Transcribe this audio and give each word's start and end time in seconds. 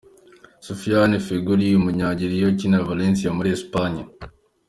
Sofiane 0.67 1.17
Feghouli, 1.25 1.67
umunya 1.79 2.05
Algeliya 2.11 2.47
ukinira 2.51 2.87
Valencia 2.91 3.35
muri 3.37 3.47
Esipanye. 3.55 4.01